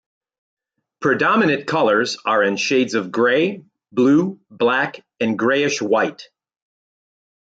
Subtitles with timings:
[1.01, 6.27] Predominant colors are in shades of grey, blue, black, and greyish white.